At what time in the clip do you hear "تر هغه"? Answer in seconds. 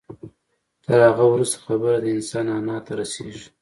0.83-1.23